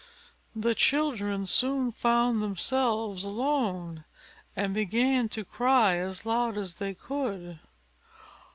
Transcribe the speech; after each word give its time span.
The 0.55 0.73
children 0.73 1.45
soon 1.45 1.91
found 1.91 2.41
themselves 2.41 3.23
alone, 3.23 4.03
and 4.55 4.73
began 4.73 5.29
to 5.29 5.45
cry 5.45 5.97
as 5.97 6.25
loud 6.25 6.57
as 6.57 6.73
they 6.79 6.95
could. 6.95 7.59